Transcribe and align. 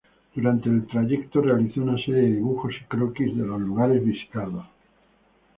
Durante 0.33 0.67
el 0.67 0.87
trayecto 0.87 1.41
realizó 1.43 1.79
una 1.79 1.95
serie 1.99 2.23
de 2.23 2.31
dibujos 2.37 2.73
y 2.81 2.85
croquis 2.85 3.37
de 3.37 3.45
los 3.45 3.61
lugares 3.61 4.03
visitados. 4.03 4.65